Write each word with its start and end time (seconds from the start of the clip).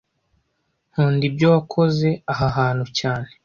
Nkunda 0.91 1.23
ibyo 1.29 1.47
wakoze 1.53 2.09
aha 2.31 2.47
hantu 2.57 2.85
cyane 2.99 3.29